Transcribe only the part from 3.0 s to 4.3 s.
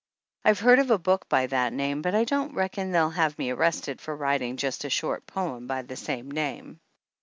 have me arrested for